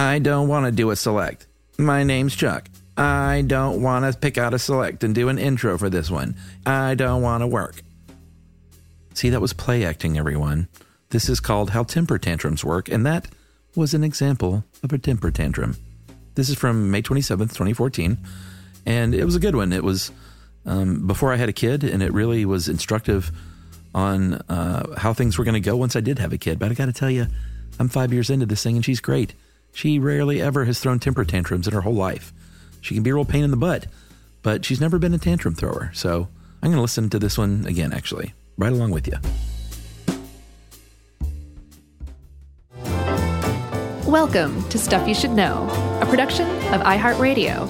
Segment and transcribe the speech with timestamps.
[0.00, 1.46] I don't want to do a select.
[1.76, 2.70] My name's Chuck.
[2.96, 6.36] I don't want to pick out a select and do an intro for this one.
[6.64, 7.82] I don't want to work.
[9.12, 10.68] See, that was play acting, everyone.
[11.10, 13.28] This is called How Temper Tantrums Work, and that
[13.76, 15.76] was an example of a temper tantrum.
[16.34, 18.16] This is from May 27th, 2014,
[18.86, 19.70] and it was a good one.
[19.70, 20.12] It was
[20.64, 23.30] um, before I had a kid, and it really was instructive
[23.94, 26.58] on uh, how things were going to go once I did have a kid.
[26.58, 27.26] But I got to tell you,
[27.78, 29.34] I'm five years into this thing, and she's great.
[29.72, 32.32] She rarely ever has thrown temper tantrums in her whole life.
[32.80, 33.86] She can be a real pain in the butt,
[34.42, 35.90] but she's never been a tantrum thrower.
[35.94, 36.28] So
[36.62, 39.14] I'm going to listen to this one again, actually, right along with you.
[44.10, 45.68] Welcome to Stuff You Should Know,
[46.02, 47.68] a production of iHeartRadio.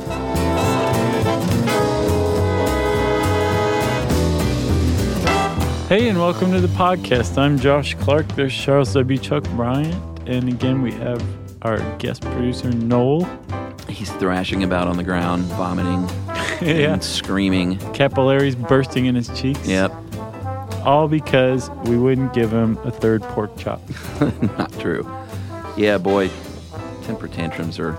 [5.87, 7.37] Hey, and welcome to the podcast.
[7.37, 8.27] I'm Josh Clark.
[8.37, 9.19] There's Charles W.
[9.19, 9.95] Chuck Bryant.
[10.27, 11.21] And again, we have
[11.63, 13.29] our guest producer, Noel.
[13.89, 16.09] He's thrashing about on the ground, vomiting,
[16.67, 16.93] yeah.
[16.93, 17.79] and screaming.
[17.93, 19.67] Capillaries bursting in his cheeks.
[19.67, 19.93] Yep,
[20.85, 23.83] All because we wouldn't give him a third pork chop.
[24.57, 25.09] not true.
[25.77, 26.31] Yeah, boy,
[27.03, 27.99] temper tantrums are.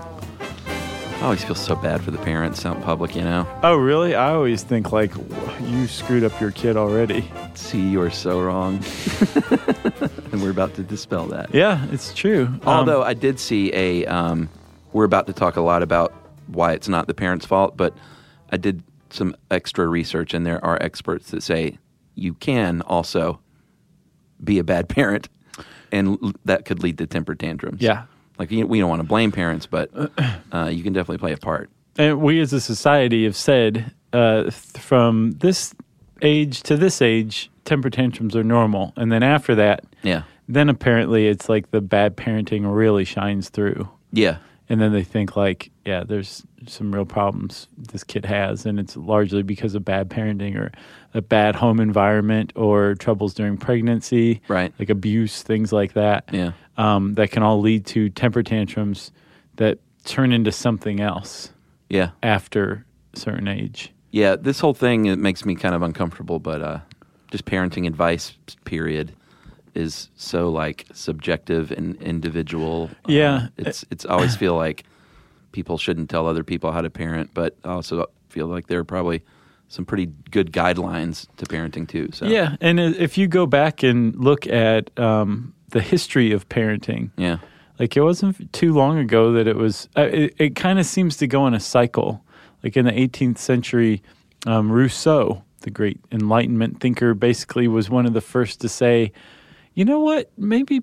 [1.22, 3.46] I always feel so bad for the parents out in public, you know?
[3.62, 4.16] Oh, really?
[4.16, 5.12] I always think, like,
[5.60, 7.30] you screwed up your kid already.
[7.54, 8.82] See, you are so wrong.
[10.32, 11.54] and we're about to dispel that.
[11.54, 12.46] Yeah, it's true.
[12.46, 14.48] Um, Although I did see a, um,
[14.92, 16.12] we're about to talk a lot about
[16.48, 17.96] why it's not the parents' fault, but
[18.50, 21.78] I did some extra research, and there are experts that say
[22.16, 23.38] you can also
[24.42, 25.28] be a bad parent,
[25.92, 27.80] and l- that could lead to temper tantrums.
[27.80, 28.06] Yeah.
[28.42, 29.90] Like, you- we don't want to blame parents, but
[30.52, 31.70] uh, you can definitely play a part.
[31.96, 35.74] and we as a society have said uh, from this
[36.22, 38.92] age to this age, temper tantrums are normal.
[38.96, 40.22] And then after that, Yeah.
[40.48, 43.88] then apparently it's like the bad parenting really shines through.
[44.12, 44.38] Yeah.
[44.68, 48.96] And then they think like, yeah, there's some real problems this kid has, and it's
[48.96, 50.70] largely because of bad parenting or
[51.14, 54.72] a bad home environment or troubles during pregnancy, Right.
[54.78, 56.24] Like abuse, things like that.
[56.32, 56.52] Yeah.
[56.76, 59.12] Um, that can all lead to temper tantrums
[59.56, 61.52] that turn into something else
[61.90, 62.10] Yeah.
[62.22, 63.92] after a certain age.
[64.10, 66.78] Yeah, this whole thing it makes me kind of uncomfortable, but uh,
[67.30, 69.12] just parenting advice period
[69.74, 72.90] is so like subjective and individual.
[73.06, 73.48] Yeah.
[73.58, 74.84] it's it's always feel like
[75.52, 78.84] people shouldn't tell other people how to parent, but I also feel like there are
[78.84, 79.22] probably
[79.68, 82.08] some pretty good guidelines to parenting too.
[82.12, 87.10] So Yeah, and if you go back and look at um, the history of parenting,
[87.16, 87.38] yeah,
[87.78, 89.88] like it wasn't too long ago that it was.
[89.96, 92.24] Uh, it it kind of seems to go in a cycle.
[92.62, 94.02] Like in the 18th century,
[94.46, 99.10] um, Rousseau, the great Enlightenment thinker, basically was one of the first to say,
[99.74, 100.80] you know what, maybe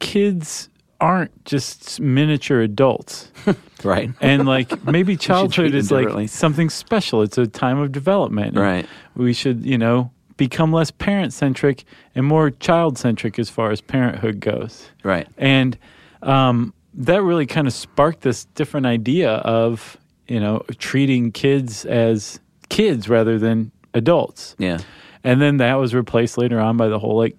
[0.00, 0.68] kids
[1.00, 3.30] aren't just miniature adults.
[3.84, 8.86] right, and like maybe childhood is like something special it's a time of development Right.
[9.16, 11.84] we should you know become less parent centric
[12.14, 14.88] and more child centric as far as parenthood goes.
[15.04, 15.76] Right, and
[16.22, 22.40] um, that really kind of sparked this different idea of you know treating kids as
[22.70, 24.56] kids rather than adults.
[24.58, 24.78] Yeah,
[25.22, 27.36] and then that was replaced later on by the whole like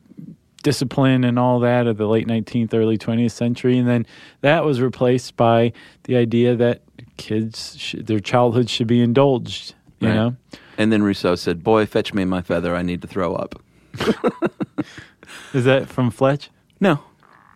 [0.62, 3.80] discipline and all that of the late 19th, early 20th century.
[3.80, 4.06] And then
[4.42, 5.74] that was replaced by
[6.04, 6.84] the idea that
[7.18, 10.16] kids, sh- their childhood should be indulged, you Right.
[10.16, 10.36] know?
[10.78, 12.76] And then Rousseau said, "Boy, fetch me my feather.
[12.76, 13.56] I need to throw up."
[15.54, 16.50] Is that from Fletch?
[16.80, 17.00] No,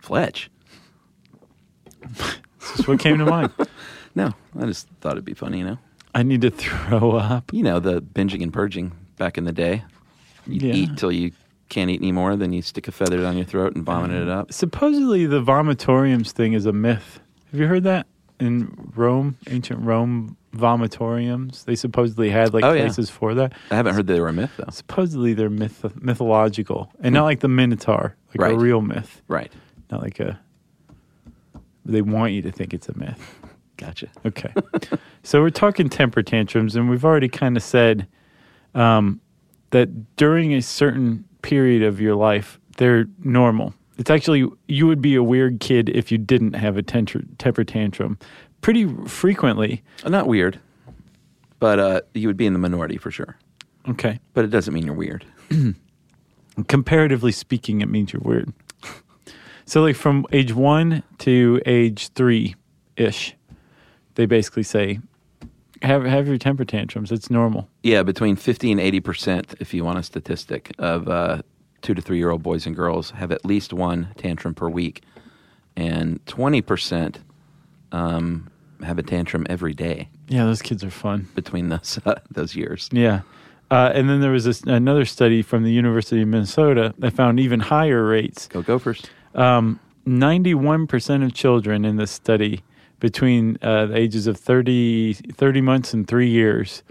[0.01, 0.49] Fletch.
[2.01, 3.51] That's what came to mind.
[4.17, 5.77] No, I just thought it'd be funny, you know.
[6.13, 7.51] I need to throw up.
[7.51, 9.83] you know the binging and purging back in the day.
[10.47, 10.73] You Yeah.
[10.73, 11.31] eat till you
[11.67, 14.53] can't eat anymore, then you stick a feather down your throat and vomit it up.
[14.53, 17.19] Supposedly, the vomitoriums thing is a myth.
[17.51, 18.07] Have you heard that?
[18.39, 22.81] In Rome, ancient Rome, vomitoriums, they supposedly had like Oh, yeah.
[22.81, 23.53] places for that.
[23.71, 24.69] I haven't heard they were a myth though.
[24.71, 28.53] Supposedly, they're myth- mythological and not like the Minotaur, like Right.
[28.53, 29.21] a real myth.
[29.27, 29.51] Right.
[29.91, 30.39] not like a
[31.85, 33.35] they want you to think it's a myth
[33.77, 34.07] Gotcha.
[34.25, 34.51] okay
[35.23, 38.07] so we're talking temper tantrums and we've already kind of said
[38.73, 39.21] um,
[39.69, 45.13] that during a certain period of your life they're normal it's actually you would be
[45.15, 48.17] a weird kid if you didn't have a temper, temper tantrum
[48.65, 50.59] pretty frequently Uh, Not weird,
[51.59, 53.37] but uh, you would be in the minority for sure.
[53.87, 55.23] okay But it doesn't mean you're weird.
[56.67, 58.51] comparatively speaking, it means you're weird.
[59.65, 62.55] so, like from age one to age three
[62.97, 63.35] ish,
[64.15, 64.99] they basically say,
[65.83, 67.11] have, have your temper tantrums.
[67.11, 67.69] It's normal.
[67.83, 71.43] Yeah, between 50 and 80 percent, if you want a statistic, of uh,
[71.83, 75.03] two to three year old boys and girls have at least one tantrum per week,
[75.77, 77.19] and 20 percent
[77.91, 78.49] um,
[78.83, 81.27] have a tantrum every day Yeah, those kids are fun.
[81.35, 82.89] between those uh, those years.
[82.91, 83.21] Yeah.
[83.71, 87.39] Uh, and then there was this, another study from the University of Minnesota that found
[87.39, 88.47] even higher rates.
[88.47, 89.01] Go Gophers.
[89.33, 92.63] Um, 91% of children in this study
[92.99, 96.83] between uh, the ages of 30, 30 months and three years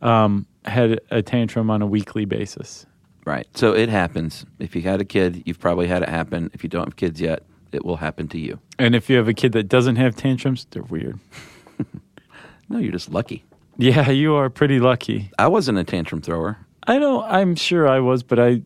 [0.00, 2.86] um, had a tantrum on a weekly basis.
[3.24, 3.46] Right.
[3.54, 4.44] So it happens.
[4.58, 6.50] If you had a kid, you've probably had it happen.
[6.54, 7.42] If you don't have kids yet,
[7.74, 8.58] it will happen to you.
[8.78, 11.18] And if you have a kid that doesn't have tantrums, they're weird.
[12.68, 13.44] No, you're just lucky.
[13.76, 15.30] Yeah, you are pretty lucky.
[15.38, 16.56] I wasn't a tantrum thrower.
[16.86, 17.22] I don't.
[17.24, 18.62] I'm sure I was, but I,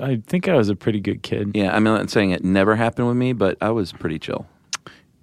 [0.00, 1.50] I think I was a pretty good kid.
[1.54, 4.46] Yeah, I'm not saying it never happened with me, but I was pretty chill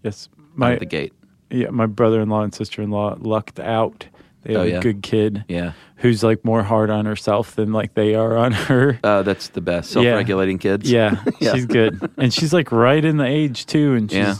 [0.03, 1.13] Yes, out my of the gate.
[1.49, 4.05] yeah, my brother-in-law and sister-in-law lucked out.
[4.47, 4.79] They have Oh, a yeah?
[4.79, 5.73] good kid Yeah.
[5.97, 8.97] who's like more hard on herself than like they are on her.
[9.03, 9.91] Uh, that's the best.
[9.91, 10.89] Self-regulating kids.
[10.89, 11.53] Yeah, Yeah.
[11.53, 14.35] she's good, and she's like right in the age too, and she's Yeah.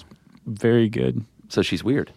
[0.45, 1.25] very good.
[1.50, 2.12] So she's weird.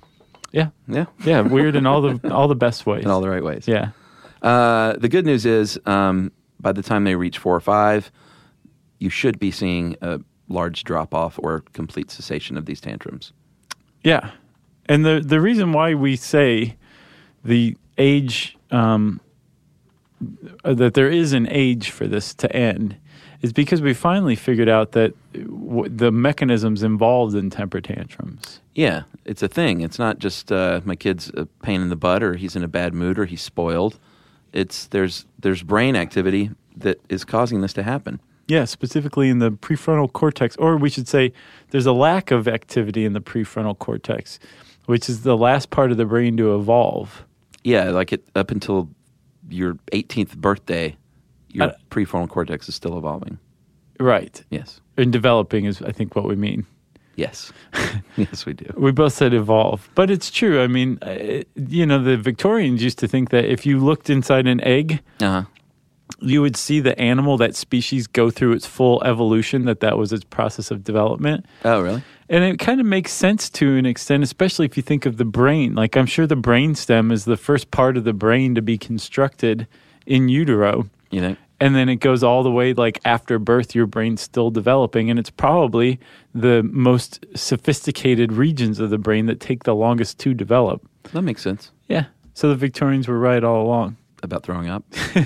[0.52, 1.06] Yeah, Yeah.
[1.24, 3.04] yeah, weird in all the all the best ways.
[3.04, 3.66] In all the right ways.
[3.68, 3.90] yeah,
[4.42, 8.10] Uh, the good news is, um, by the time they reach four or five,
[8.98, 13.32] you should be seeing a large drop off or complete cessation of these tantrums.
[14.04, 14.30] yeah,
[14.86, 16.76] and the the reason why we say
[17.44, 19.20] the age um,
[20.64, 22.96] that there is an age for this to end
[23.42, 28.60] is because we finally figured out that w- the mechanisms involved in temper tantrums.
[28.74, 29.80] Yeah, it's a thing.
[29.80, 32.68] It's not just uh, my kid's a pain in the butt or he's in a
[32.68, 33.98] bad mood or he's spoiled.
[34.52, 38.20] It's there's there's brain activity that is causing this to happen.
[38.48, 41.32] Yeah, specifically in the prefrontal cortex, or we should say
[41.70, 44.40] there's a lack of activity in the prefrontal cortex,
[44.86, 47.24] which is the last part of the brain to evolve.
[47.64, 48.88] Yeah, like it up until
[49.48, 50.96] your 18th birthday,
[51.48, 53.38] your Uh, prefrontal cortex is still evolving.
[53.98, 54.42] Right.
[54.50, 54.80] Yes.
[54.96, 56.64] And developing is, I think, what we mean.
[57.16, 57.52] Yes.
[58.16, 58.64] yes, we do.
[58.76, 60.62] We both said evolve, but it's true.
[60.62, 64.46] I mean, uh, you know, the Victorians used to think that if you looked inside
[64.46, 65.42] an egg, Uh huh.
[66.20, 70.12] You would see the animal, that species, go through its full evolution, that that was
[70.12, 71.46] its process of development.
[71.64, 72.02] Oh, really?
[72.28, 75.24] And it kind of makes sense to an extent, especially if you think of the
[75.24, 75.74] brain.
[75.74, 78.78] Like, I'm sure the brain stem is the first part of the brain to be
[78.78, 79.66] constructed
[80.06, 80.88] in utero.
[81.10, 81.38] You think?
[81.58, 85.10] And then it goes all the way, like, after birth, your brain's still developing.
[85.10, 85.98] And it's probably
[86.34, 90.88] the most sophisticated regions of the brain that take the longest to develop.
[91.12, 91.72] That makes sense.
[91.88, 92.06] Yeah.
[92.32, 93.96] So the Victorians were right all along.
[94.22, 94.84] About throwing up.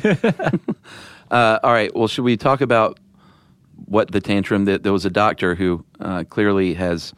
[1.31, 1.95] uh, all right.
[1.95, 3.01] Well, should we talk about
[3.87, 4.67] what the tantrum?
[4.67, 7.13] That there was a doctor who uh, clearly has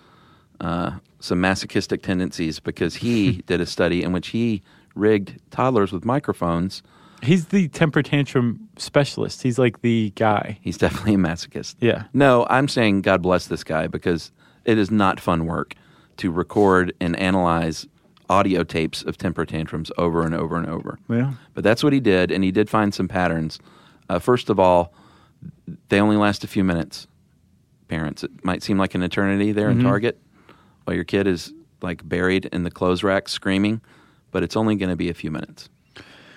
[0.60, 4.62] uh, some masochistic tendencies because he did a study in which he
[4.94, 6.82] rigged toddlers with microphones.
[7.22, 9.42] He's the temper tantrum specialist.
[9.42, 10.58] He's like the guy.
[10.60, 11.76] He's definitely a masochist.
[11.80, 12.04] Yeah.
[12.12, 14.32] No, I'm saying God bless this guy because
[14.64, 15.74] it is not fun work
[16.18, 17.86] to record and analyze
[18.28, 20.98] audio tapes of temper tantrums over and over and over.
[21.08, 21.34] Yeah.
[21.54, 23.58] But that's what he did, and he did find some patterns.
[24.08, 24.92] Uh, first of all,
[25.88, 27.06] they only last a few minutes.
[27.88, 30.18] Parents, it might seem like an eternity there in Target
[30.84, 31.52] while your kid is
[31.82, 33.80] like buried in the clothes rack screaming,
[34.32, 35.68] but it's only going to be a few minutes.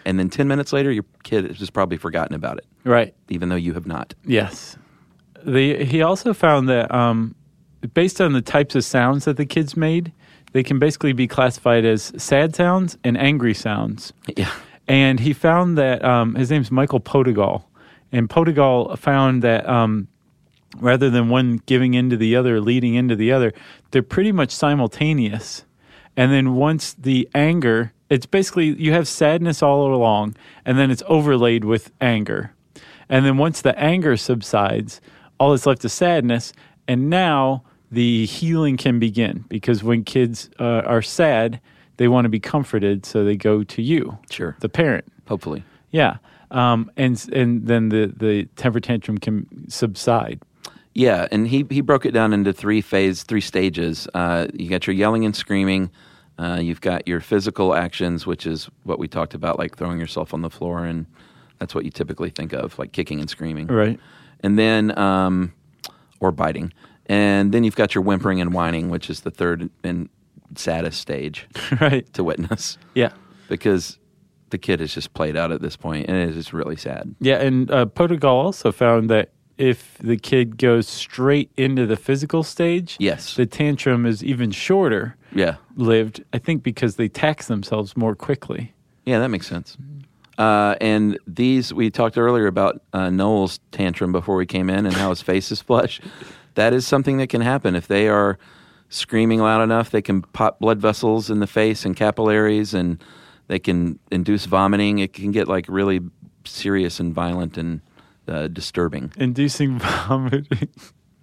[0.05, 3.15] And then 10 minutes later, your kid has just probably forgotten about it, Right.
[3.29, 4.13] even though you have not.
[4.25, 4.77] Yes.
[5.43, 7.33] The, he also found that um,
[7.93, 10.11] based on the types of sounds that the kids made,
[10.51, 14.13] they can basically be classified as sad sounds and angry sounds.
[14.35, 14.51] Yeah.
[14.87, 17.63] And he found that um, his name's Michael Potegal,
[18.11, 20.07] and Potegal found that um,
[20.77, 23.53] rather than one giving into the other, leading into the other,
[23.91, 25.63] they're pretty much simultaneous.
[26.17, 31.03] And then once the anger, it's basically you have sadness all along, and then it's
[31.07, 32.53] overlaid with anger.
[33.07, 35.01] And then once the anger subsides,
[35.39, 36.51] all that's left is sadness.
[36.87, 41.59] And now the healing can begin because when kids uh, are sad,
[41.97, 44.55] they want to be comforted, so they go to you, Sure.
[44.59, 45.05] the parent.
[45.27, 45.63] Hopefully.
[45.91, 46.17] Yeah.
[46.51, 50.41] Um, and and then the, the temper tantrum can subside.
[50.95, 54.07] Yeah, and he he broke it down into three phase, three stages.
[54.13, 55.91] Uh, you got your yelling and screaming.
[56.39, 60.33] Uh, you've got your physical actions, which is what we talked about, like throwing yourself
[60.33, 61.05] on the floor, and
[61.59, 63.67] that's what you typically think of, like kicking and screaming.
[63.67, 63.99] Right.
[64.39, 65.53] And then, um,
[66.19, 66.71] or biting.
[67.09, 70.07] And then you've got your whimpering and whining, which is the third and
[70.55, 71.47] saddest stage
[71.81, 72.11] right.
[72.13, 73.11] to witness, Yeah.
[73.49, 73.97] because
[74.51, 77.13] the kid is just played out at this point, and it is really sad.
[77.19, 77.35] Yeah.
[77.41, 82.95] And uh, Potegal also found that if the kid goes straight into the physical stage,
[82.99, 83.35] Yes.
[83.35, 85.55] the tantrum is even shorter Yeah.
[85.75, 88.73] lived, I think because they tax themselves more quickly.
[89.05, 89.77] Yeah, that makes sense.
[90.37, 94.95] Uh, and these, we talked earlier about uh, Noel's tantrum before we came in and
[94.95, 95.99] how his face is flush.
[96.59, 98.37] That is something that can happen if they are
[98.89, 103.01] screaming loud enough, they can pop blood vessels in the face and capillaries, and
[103.47, 104.99] they can induce vomiting.
[104.99, 106.01] It can get like really
[106.43, 107.79] serious and violent and
[108.27, 109.13] uh, disturbing.
[109.15, 110.67] Inducing vomiting.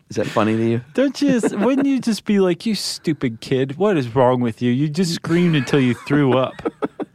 [0.09, 0.81] Is that funny to you?
[0.95, 1.39] Don't you?
[1.39, 3.77] Just, wouldn't you just be like, "You stupid kid!
[3.77, 4.73] What is wrong with you?
[4.73, 6.55] You just screamed until you threw up."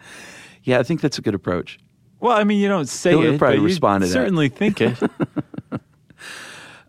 [0.63, 1.79] Yeah, I think that's a good approach.
[2.19, 4.13] Well, I mean, you don't say He'll it, probably but you respond to that.
[4.13, 4.95] certainly think it.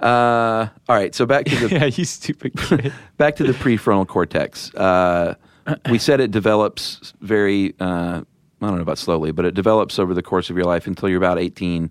[0.03, 2.93] Uh, all right, so back to the yeah, you stupid kid.
[3.17, 4.75] back to the prefrontal cortex.
[4.75, 5.35] Uh,
[5.89, 8.23] we said it develops very, uh,
[8.61, 11.09] I don't know about slowly, but it develops over the course of your life until
[11.09, 11.91] you're about 18.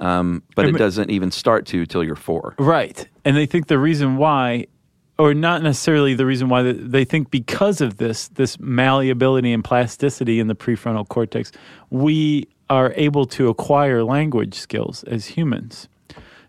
[0.00, 2.56] Um, but it doesn't even start to till you're four.
[2.58, 3.08] Right.
[3.24, 4.66] And they think the reason why,
[5.18, 10.40] or not necessarily the reason why, they think because of this, this malleability and plasticity
[10.40, 11.52] in the prefrontal cortex,
[11.90, 15.88] we are able to acquire language skills as humans.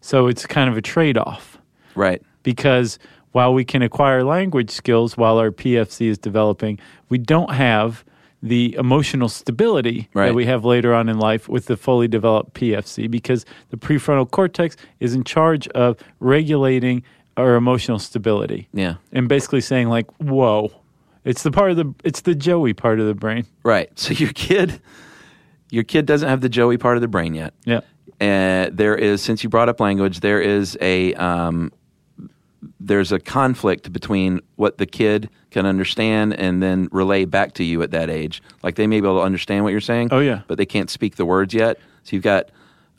[0.05, 1.57] So it's kind of a trade off
[1.95, 2.21] Right.
[2.43, 2.99] because
[3.31, 6.77] while we can acquire language skills while our PFC is developing,
[7.09, 8.05] we don't have
[8.43, 10.27] the emotional stability Right.
[10.27, 14.29] that we have later on in life with the fully developed PFC because the prefrontal
[14.29, 17.01] cortex is in charge of regulating
[17.35, 18.95] our emotional stability Yeah.
[19.11, 20.69] and basically saying like, "Whoa,
[21.23, 23.89] it's the part of the it's the Joey part of the brain." Right.
[23.95, 24.79] So your kid,
[25.71, 27.55] your kid doesn't have the Joey part of the brain yet.
[27.65, 27.79] Yeah.
[28.21, 31.71] Uh, there is since you brought up language there is a um,
[32.79, 37.81] there's a conflict between what the kid can understand and then relay back to you
[37.81, 40.41] at that age like they may be able to understand what you're saying Oh, yeah.
[40.47, 42.49] but they can't speak the words yet so you've got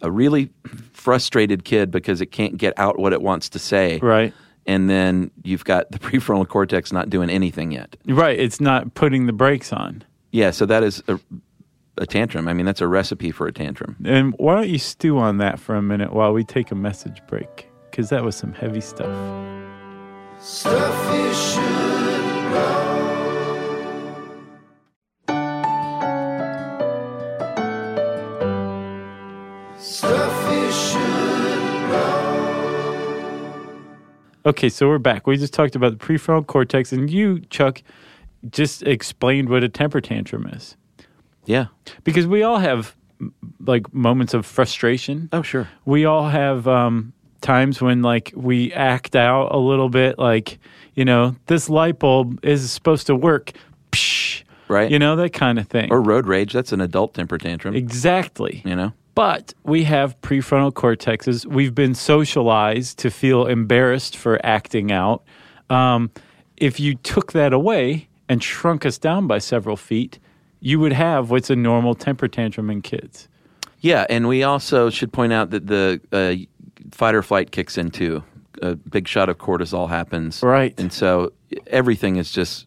[0.02, 0.50] a really
[0.92, 4.32] frustrated kid because it can't get out what it wants to say Right.
[4.66, 9.26] and then you've got the prefrontal cortex not doing anything yet Right, it's not putting
[9.26, 10.04] the brakes on.
[10.32, 11.18] yeah so that is a,
[11.98, 15.18] a tantrum i mean that's a recipe for a tantrum And why don't you stew
[15.18, 17.68] on that for a minute while we take a message break?
[17.90, 19.08] Because that was some heavy stuff.
[20.38, 21.62] Stuff you should
[22.52, 23.06] know.
[29.78, 32.42] Stuff you should know.
[34.46, 35.26] Okay, so we're back.
[35.26, 37.82] We just talked about the prefrontal cortex, and you, Chuck,
[38.50, 40.76] just explained what a temper tantrum is.
[41.46, 41.66] Yeah
[42.04, 42.94] Because we all have
[43.64, 45.28] like moments of frustration.
[45.32, 50.18] oh sure We all have um, times when like we act out a little bit,
[50.18, 50.58] like
[50.94, 53.52] you know, this light bulb is supposed to work.
[53.92, 54.90] Psh, Right.
[54.90, 55.92] You know that kind of thing.
[55.92, 58.62] or road rage that's an adult temper tantrum exactly.
[58.64, 61.46] you know But we have prefrontal cortexes.
[61.46, 65.22] We've been socialized to feel embarrassed for acting out.
[65.70, 66.10] Um,
[66.56, 70.18] if you took that away and shrunk us down by several feet,
[70.60, 73.28] you would have what's a normal temper tantrum in kids.
[73.80, 76.34] Yeah, and we also should point out that the uh,
[76.92, 78.22] fight or flight kicks in too.
[78.62, 80.74] A big shot of cortisol happens, Right.
[80.80, 81.32] And so
[81.66, 82.66] everything is just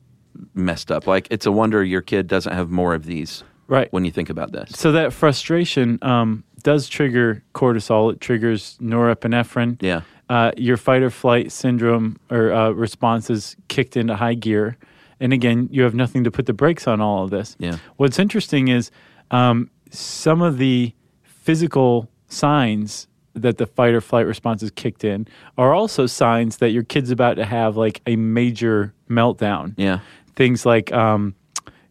[0.54, 1.08] messed up.
[1.08, 3.44] Like it's a wonder your kid doesn't have more of these.
[3.68, 3.92] Right.
[3.92, 8.12] When you think about this, So that frustration um, does trigger cortisol.
[8.14, 9.78] It triggers norepinephrine.
[9.82, 14.78] yeah, uh, your fight or flight syndrome or uh, response is kicked into high gear.
[15.20, 17.56] And again, you have nothing to put the brakes on all of this.
[17.60, 17.78] Yeah.
[17.98, 18.90] What's interesting is
[19.32, 25.28] um, some of the physical signs that the fight or flight response is kicked in
[25.58, 29.74] are also signs that your kid's about to have like a major meltdown.
[29.78, 30.00] yeah,
[30.36, 31.36] Things like um,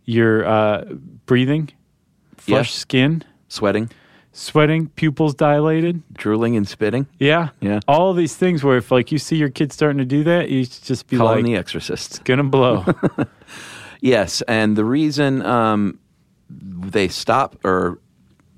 [0.05, 0.85] your uh,
[1.27, 1.71] breathing,
[2.37, 2.79] flush Yeah.
[2.81, 3.91] skin, sweating,
[4.39, 6.03] sweating, pupils dilated.
[6.15, 7.07] drooling, and spitting.
[7.19, 7.51] Yeah.
[7.61, 7.81] Yeah.
[7.89, 10.49] All of these things where if like you see your kid starting to do that,
[10.49, 12.25] you should just be Calling like, the Exorcist.
[12.25, 12.85] gonna blow.
[14.01, 15.99] Yes, and the reason um,
[16.49, 17.99] they stop or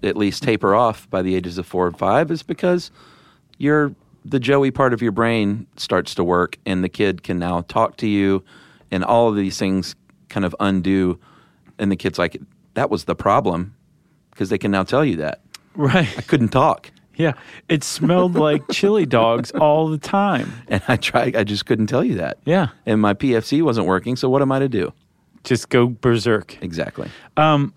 [0.02, 2.90] at least taper off by the ages of four and five is because
[3.56, 3.94] your
[4.24, 7.96] the Joey part of your brain starts to work, and the kid can now talk
[7.98, 8.44] to you,
[8.90, 9.94] and all of these things
[10.28, 11.18] kind of undo,
[11.78, 12.36] and the kid's like,
[12.74, 13.74] "That was the problem,"
[14.32, 15.40] because they can now tell you that
[15.78, 17.32] I couldn't talk, Yeah.
[17.68, 20.52] It smelled like chili dogs all the time.
[20.68, 22.38] and I tried, I just couldn't tell you that.
[22.44, 22.68] Yeah.
[22.86, 24.92] and my PFC wasn't working, so what am I to do?
[25.44, 26.58] Just go berserk.
[26.62, 27.08] Exactly.
[27.36, 27.72] Um,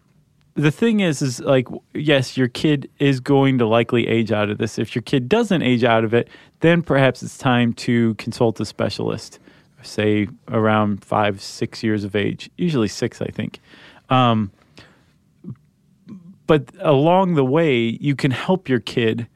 [0.56, 4.58] The thing is, is like, yes, your kid is going to likely age out of
[4.60, 4.78] this.
[4.78, 8.66] If your kid doesn't age out of it, then perhaps it's time to consult a
[8.66, 9.40] specialist,
[9.82, 13.60] say around five, six years of age, usually six, I think.
[14.10, 14.52] Um,
[16.48, 19.28] but along the way, you can help your kid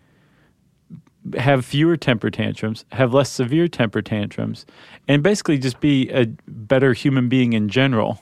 [1.37, 4.65] have fewer temper tantrums, have less severe temper tantrums,
[5.07, 8.21] and basically just be a better human being in general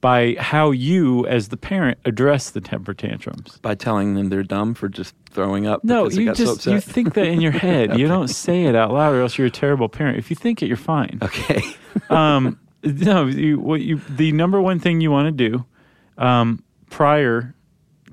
[0.00, 3.58] by how you, as the parent, address the temper tantrums.
[3.58, 5.84] By telling them they're dumb for just throwing up.
[5.84, 7.90] No, you got so just you think that in your head.
[8.00, 10.16] You don't say it out loud, or else you're a terrible parent.
[10.18, 11.18] If you think it, you're fine.
[11.20, 11.62] Okay.
[12.10, 15.64] um, no, you, what you the number one thing you want to do
[16.16, 17.54] um, prior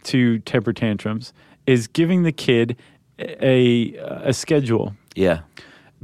[0.08, 1.34] to temper tantrums
[1.66, 2.76] is giving the kid
[3.20, 5.40] a a schedule yeah.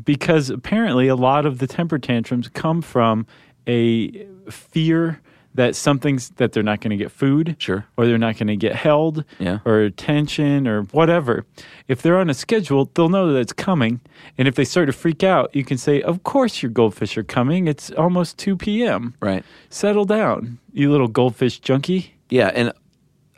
[0.04, 3.26] because apparently a lot of the temper tantrums come from
[3.68, 5.22] a fear
[5.56, 7.86] that something's that they're not going to get food Sure.
[7.96, 9.60] or they're not going to get held Yeah.
[9.66, 11.46] or attention or whatever
[11.88, 14.02] if they're on a schedule they'll know that it's coming
[14.38, 17.24] and if they start to freak out you can say of course your goldfish are
[17.24, 19.46] coming it's almost 2 p.m Right.
[19.70, 22.74] settle down you little goldfish junkie Yeah, and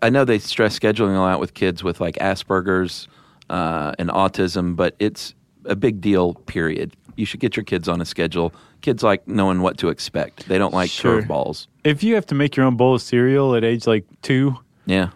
[0.06, 3.08] I know they stress scheduling a lot with kids with like Asperger's
[3.50, 5.34] uh, and autism, but it's
[5.66, 6.36] a big deal.
[6.46, 6.94] Period.
[7.16, 8.54] You should get your kids on a schedule.
[8.82, 10.48] Kids like knowing what to expect.
[10.48, 11.24] They don't like Sure.
[11.24, 11.66] curveballs.
[11.84, 15.10] if you have to make your own bowl of cereal at age like two Yeah,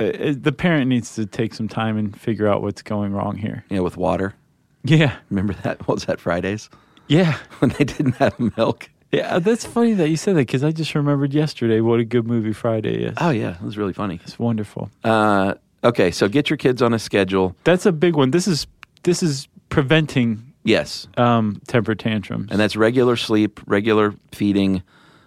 [0.00, 3.64] uh, the parent needs to take some time and figure out what's going wrong here
[3.70, 4.34] yeah, with water.
[4.82, 5.86] yeah Remember that?
[5.86, 6.68] What was that Fridays
[7.06, 8.90] yeah when they didn't have milk?
[9.16, 12.26] Yeah, that's funny that you said that because I just remembered yesterday what a good
[12.26, 13.14] movie Friday is.
[13.20, 14.20] Oh yeah, it was really funny.
[14.24, 14.90] It's wonderful.
[15.02, 17.54] Uh, okay, so get your kids on a schedule.
[17.64, 18.30] That's a big one.
[18.30, 18.66] This is
[19.02, 22.48] this is preventing Yes, um, temper tantrums.
[22.50, 24.82] and that's regular sleep, regular feeding,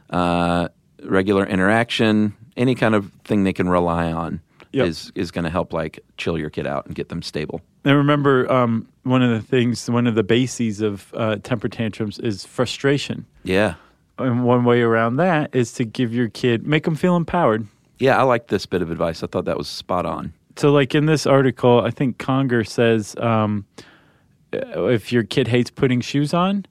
[0.09, 0.67] uh,
[1.03, 4.41] regular interaction, any kind of thing they can rely on
[4.73, 4.87] Yep.
[4.87, 7.61] is is going to help like chill your kid out and get them stable.
[7.85, 12.19] And remember, um, one of the things, one of the bases of uh, temper tantrums
[12.19, 13.25] is frustration.
[13.43, 13.75] Yeah,
[14.19, 17.67] And one way around that is to give your kid, make them feel empowered.
[17.99, 19.23] yeah, I like this bit of advice.
[19.23, 20.33] I thought that was spot on.
[20.55, 23.65] So, like in this article, I think Conger says um,
[24.53, 26.65] uh, if your kid hates putting shoes on,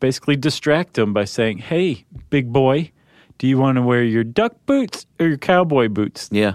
[0.00, 2.90] basically distract them by saying, "Hey, big boy,
[3.38, 6.28] do you want to wear your duck boots or your cowboy boots?
[6.32, 6.54] Yeah,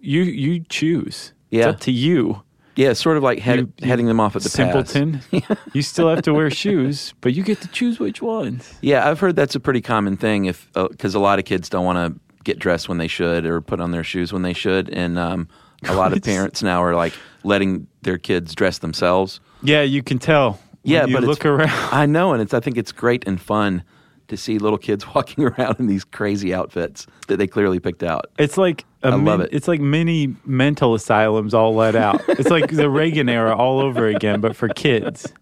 [0.00, 1.32] You you choose.
[1.50, 1.68] Yeah.
[1.68, 2.42] It's up to you."
[2.76, 4.90] Yeah, sort of like head, You- you heading them off at the pass.
[4.90, 5.20] Simpleton.
[5.72, 8.74] you still have to wear shoes, but you get to choose which ones.
[8.80, 11.84] Yeah, I've heard that's a pretty common thing if because a lot of kids don't
[11.84, 14.88] want to get dressed when they should or put on their shoes when they should,
[14.90, 15.48] and um,
[15.84, 19.40] a lot of parents now are like letting their kids dress themselves.
[19.62, 20.58] Yeah, you can tell.
[20.82, 21.70] Yeah, you but look around.
[21.92, 23.82] I know, and it's I think it's great and fun
[24.28, 28.26] to see little kids walking around in these crazy outfits that they clearly picked out.
[28.38, 29.50] It's like a I love min- it.
[29.52, 32.22] It's like mini mental asylums all let out.
[32.28, 35.32] it's like the Reagan era all over again, but for kids.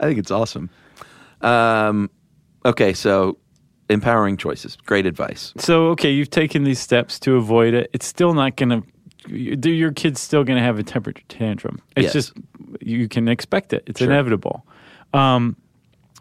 [0.00, 0.70] I think it's awesome.
[1.40, 2.10] Um,
[2.64, 3.38] okay, so
[3.90, 5.52] empowering choices, great advice.
[5.58, 7.90] So okay, you've taken these steps to avoid it.
[7.92, 8.82] It's still not going to.
[9.56, 11.80] Do your kid's still going to have a temper tantrum.
[11.96, 12.12] It's Yes.
[12.12, 12.32] just
[12.80, 13.84] you can expect it.
[13.86, 14.10] It's Sure.
[14.10, 14.66] inevitable.
[15.14, 15.56] Um,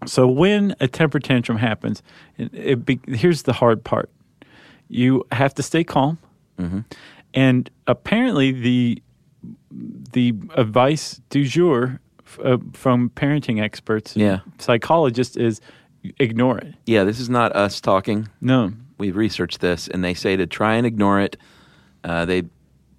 [0.06, 2.02] so when a temper tantrum happens,
[2.38, 4.10] it, it be, here's the hard part:
[4.88, 6.18] you have to stay calm.
[6.60, 6.80] Mm-hmm.
[7.34, 9.02] And apparently, the
[9.72, 14.40] the advice du jour f- uh, from parenting experts, Yeah.
[14.60, 15.62] psychologists, is
[16.20, 16.74] ignore it.
[16.86, 18.28] Yeah, this is not us talking.
[18.42, 21.36] No, We've researched this, and they say to try and ignore it.
[22.04, 22.44] Uh, they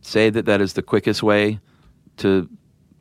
[0.00, 1.60] say that that is the quickest way
[2.16, 2.48] to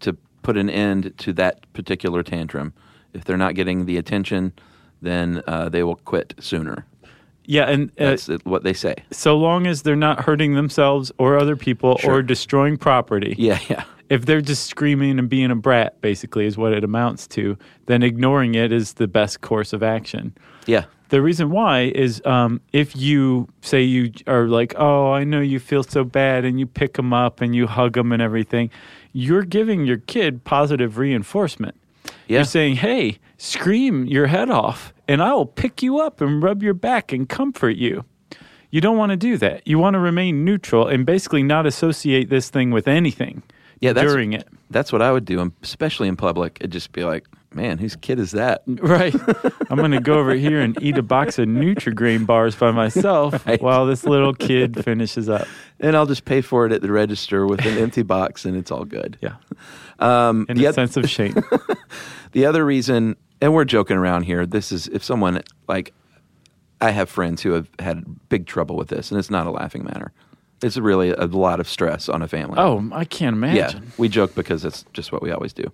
[0.01, 2.73] to put an end to that particular tantrum.
[3.13, 4.53] If they're not getting the attention,
[5.01, 6.85] then uh, they will quit sooner.
[7.45, 8.95] yeah, and uh, That's what they say.
[9.11, 12.15] so long as they're not hurting themselves or other people Sure.
[12.15, 13.35] or destroying property.
[13.37, 17.27] Yeah, yeah, If they're just screaming and being a brat, basically, is what it amounts
[17.29, 20.33] to, then ignoring it is the best course of action.
[20.67, 25.41] yeah, The reason why is um, if you say you are like, oh, I know
[25.41, 28.69] you feel so bad, and you pick them up and you hug them and everything,
[29.13, 31.75] you're giving your kid positive reinforcement.
[32.27, 32.37] Yeah.
[32.39, 36.63] You're saying, hey, scream your head off, and I will pick you up and rub
[36.63, 38.05] your back and comfort you.
[38.69, 39.67] You don't want to do that.
[39.67, 43.43] You want to remain neutral and basically not associate this thing with anything
[43.81, 44.47] Yeah, that's- during it.
[44.69, 46.57] That's what I would do, especially in public.
[46.61, 48.63] It'd just be like, man, whose kid is that?
[48.81, 49.13] Right.
[49.69, 53.45] I'm going to go over here and eat a box of Nutri-Grain bars by myself
[53.47, 53.61] Right.
[53.61, 55.47] while this little kid finishes up.
[55.79, 58.71] And I'll just pay for it at the register with an empty box, and it's
[58.71, 59.17] all good.
[59.21, 59.35] Yeah.
[59.99, 61.35] Um, And the, a oth- sense of shame.
[62.31, 64.45] the other reason, and we're joking around here.
[64.45, 65.93] This is if someone like
[66.79, 69.83] I have friends who have had big trouble with this, and it's not a laughing
[69.83, 70.11] matter.
[70.63, 72.55] It's really a lot of stress on a family.
[72.59, 73.83] Oh, I can't imagine.
[73.83, 73.89] yeah.
[73.97, 75.71] We joke because it's just what we always do.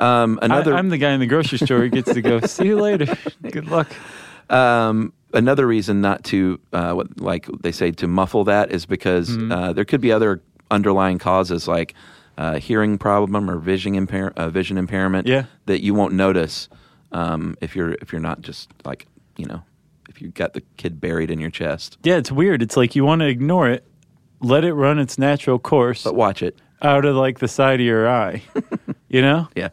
[0.00, 2.80] Um, another I'm the guy in the grocery store who gets to go, see you
[2.80, 3.16] later.
[3.42, 3.88] Good luck.
[4.50, 9.30] Um, another reason not to, uh, what, like they say, to muffle that is because
[9.30, 9.52] Mm-hmm.
[9.52, 11.94] uh, there could be other underlying causes like
[12.38, 15.44] uh, hearing problem or vision impair uh, vision impairment Yeah.
[15.66, 16.68] that you won't notice
[17.12, 19.06] um, if you're if you're not just like
[19.36, 19.62] you know
[20.08, 21.98] if you got the kid buried in your chest.
[22.02, 22.62] Yeah, it's weird.
[22.62, 23.84] It's like you want to ignore it,
[24.40, 26.58] let it run its natural course But watch it.
[26.82, 28.42] out of like the side of your eye.
[29.08, 29.48] you know?
[29.56, 29.68] Yeah.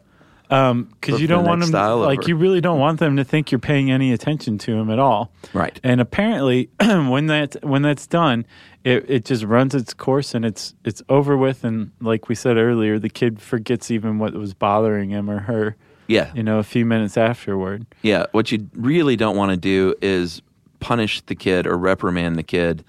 [0.54, 3.50] Um, because Flip you don't want them, like you really don't want them to think
[3.50, 5.32] you're paying any attention to them at all.
[5.52, 5.80] Right.
[5.82, 8.46] And apparently, when that when that's done,
[8.84, 11.64] it it just runs its course and it's it's over with.
[11.64, 15.76] And like we said earlier, the kid forgets even what was bothering him or her.
[16.06, 16.30] Yeah.
[16.34, 17.86] You know, a few minutes afterward.
[18.02, 20.42] Yeah, what you really don't want to do is
[20.80, 22.84] punish the kid or reprimand the kid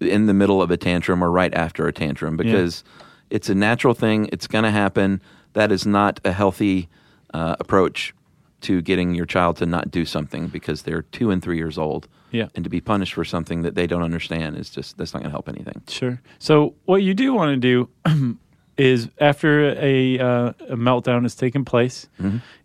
[0.00, 2.82] in the middle of a tantrum or right after a tantrum because
[3.30, 4.28] it's a natural thing.
[4.32, 5.22] It's going to happen.
[5.54, 6.88] That is not a healthy
[7.34, 8.14] uh, approach
[8.62, 12.08] to getting your child to not do something because they're two and three years old.
[12.30, 12.48] Yeah.
[12.54, 15.30] And to be punished for something that they don't understand is just, that's not going
[15.30, 15.82] to help anything.
[15.88, 16.20] Sure.
[16.38, 18.38] So what you do want to do
[18.78, 22.08] is after a, uh, a meltdown has taken place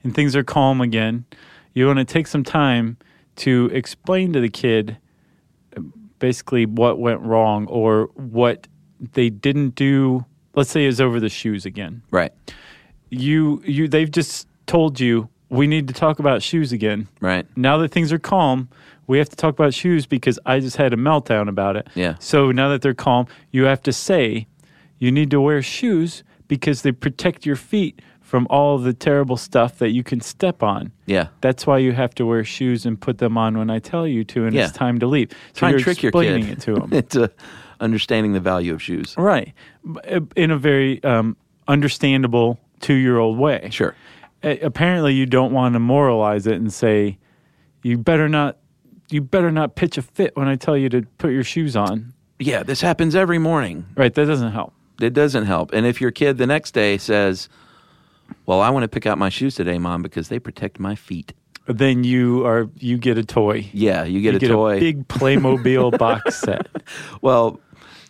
[0.03, 1.25] and things are calm again,
[1.73, 2.97] you want to take some time
[3.37, 4.97] to explain to the kid
[5.75, 5.81] uh,
[6.19, 8.67] basically what went wrong or what
[9.13, 10.25] they didn't do.
[10.55, 12.01] Let's say is over the shoes again.
[12.09, 12.31] Right.
[13.09, 17.07] You you they've just told you we need to talk about shoes again.
[17.21, 17.45] Right.
[17.55, 18.67] Now that things are calm,
[19.07, 21.87] we have to talk about shoes because I just had a meltdown about it.
[21.95, 22.15] Yeah.
[22.19, 24.47] So now that they're calm, you have to say
[24.99, 29.77] you need to wear shoes because they protect your feet from all the terrible stuff
[29.77, 30.91] that you can step on.
[31.05, 31.27] Yeah.
[31.39, 34.25] That's why you have to wear shoes and put them on when I tell you
[34.25, 34.65] to, and Yeah.
[34.67, 35.29] it's time to leave.
[35.53, 37.31] So Try you're and trick your explaining kid it to them, into
[37.79, 39.15] understanding the value of shoes.
[39.17, 39.53] right?
[40.35, 41.37] In a very um,
[41.69, 43.69] understandable two-year-old way.
[43.71, 43.95] Sure.
[44.43, 47.17] A- apparently you don't want to moralize it and say
[47.83, 48.57] you better not
[49.09, 52.13] you better not pitch a fit when I tell you to put your shoes on.
[52.39, 53.85] Yeah, this happens every morning.
[53.95, 54.73] Right, that doesn't help.
[55.01, 55.71] it doesn't help.
[55.73, 57.47] And if your kid the next day says,
[58.45, 61.33] "Well, I want to pick out my shoes today, mom, because they protect my feet,"
[61.67, 63.69] Then you are you get a toy.
[63.73, 64.77] yeah, you get you a get toy.
[64.77, 66.67] a big Playmobil box set.
[67.21, 67.59] well,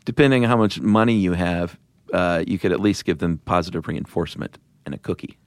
[0.05, 1.77] depending on how much money you have,
[2.13, 5.37] uh, you could at least give them positive reinforcement and a cookie,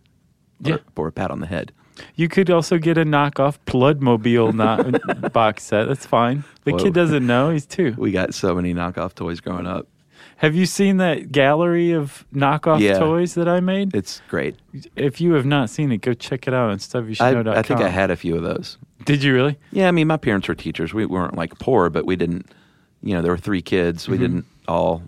[0.65, 0.77] or, Yeah.
[0.97, 1.73] or a pat on the head.
[2.15, 4.55] You could also get a knockoff Bloodmobile
[5.23, 5.87] not box set.
[5.89, 6.45] That's fine.
[6.65, 6.79] The Whoa.
[6.85, 7.51] kid doesn't know.
[7.51, 7.95] He's two.
[7.99, 9.87] We got so many knockoff toys growing up.
[10.37, 12.99] Have you seen that gallery of knockoff Yeah.
[12.99, 13.95] toys that I made?
[13.95, 14.57] It's great.
[14.97, 17.49] if you have not seen it, go check it out on stuffyoushouldknow.com.
[17.59, 18.79] I think I had a few of those.
[19.05, 19.59] Did you really?
[19.71, 20.95] Yeah, I mean, my parents were teachers.
[20.95, 22.51] We weren't like poor, but we didn't.
[23.03, 24.09] You know, there were three kids.
[24.09, 25.03] We didn't all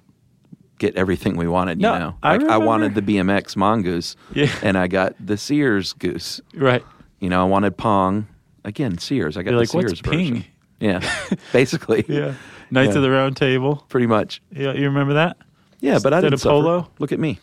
[0.82, 1.78] get everything we wanted.
[1.78, 1.82] You.
[1.82, 4.50] No, know, I like I wanted the BMX mongoose, Yeah.
[4.62, 6.40] and I got the Sears goose.
[6.54, 6.84] Right.
[7.20, 8.26] You know, I wanted Pong.
[8.64, 9.36] Again, Sears.
[9.36, 10.34] I got You're the like, what's Sears version.
[10.34, 10.44] Ping?
[10.80, 11.00] Yeah,
[11.52, 12.04] basically.
[12.08, 12.34] Yeah.
[12.70, 12.96] Knights Yeah.
[12.96, 13.84] of the Round Table.
[13.88, 14.42] pretty much.
[14.50, 15.36] Yeah, you remember that?
[15.80, 16.90] Yeah, but I didn't of polo?
[16.98, 17.38] Look at me.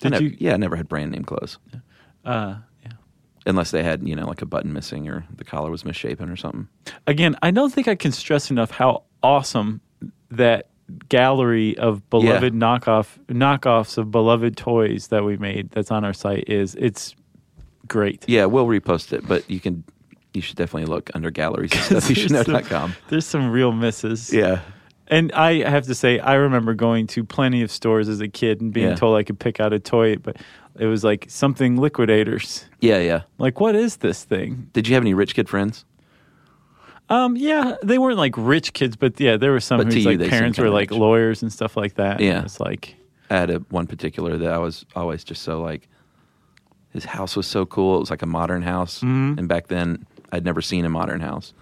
[0.00, 0.36] Did never- you?
[0.38, 1.58] Yeah, I never had brand name clothes
[2.24, 2.92] Uh, yeah.
[3.46, 6.36] unless they had you know like a button missing or the collar was misshapen or
[6.36, 6.68] something.
[7.06, 9.80] Again, I don't think I can stress enough how awesome
[10.30, 10.68] that
[11.08, 16.48] gallery of beloved knockoff knockoffs of beloved toys that we made that's on our site
[16.48, 16.74] is.
[16.76, 17.14] It's
[17.88, 18.24] great.
[18.28, 19.84] Yeah, we'll repost it, but you can.
[20.34, 22.08] You should definitely look under galleries and stuff.
[22.08, 22.94] You should There's some- know.com.
[23.08, 24.32] There's some real misses.
[24.32, 24.60] Yeah.
[25.08, 28.62] And I have to say, I remember going to plenty of stores as a kid
[28.62, 28.94] and being Yeah.
[28.94, 30.38] told I could pick out a toy, but
[30.78, 32.64] it was like something liquidators.
[32.80, 33.22] Yeah, yeah.
[33.36, 34.70] Like, what is this thing?
[34.72, 35.84] Did you have any rich kid friends?
[37.08, 40.16] Um, yeah, they weren't like rich kids, but yeah, there were some But whose you,
[40.16, 40.98] like parents were like rich.
[40.98, 42.20] lawyers and stuff like that.
[42.20, 42.42] Yeah.
[42.42, 42.96] it's like
[43.30, 45.88] I had a one particular that I was always just so like.
[46.90, 47.96] His house was so cool.
[47.96, 49.38] It was like a modern house, Mm-hmm.
[49.38, 51.54] and back then I'd never seen a modern house.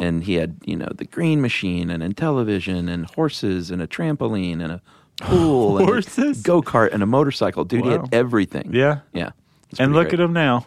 [0.00, 3.86] And he had, you know, the green machine and a television and horses and a
[3.86, 4.82] trampoline and a
[5.20, 6.38] pool Horses?
[6.38, 7.64] and go kart and a motorcycle.
[7.64, 8.70] Dude, he had everything.
[8.74, 9.00] yeah.
[9.12, 9.30] yeah.
[9.78, 10.14] And look great.
[10.14, 10.66] at him now.